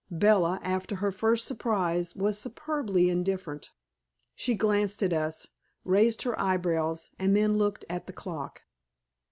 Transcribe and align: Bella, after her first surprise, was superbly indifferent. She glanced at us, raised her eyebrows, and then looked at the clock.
Bella, 0.09 0.59
after 0.63 0.95
her 0.95 1.11
first 1.11 1.45
surprise, 1.45 2.15
was 2.15 2.39
superbly 2.39 3.11
indifferent. 3.11 3.69
She 4.33 4.55
glanced 4.55 5.03
at 5.03 5.13
us, 5.13 5.45
raised 5.83 6.23
her 6.23 6.41
eyebrows, 6.41 7.11
and 7.19 7.37
then 7.37 7.59
looked 7.59 7.85
at 7.87 8.07
the 8.07 8.13
clock. 8.13 8.63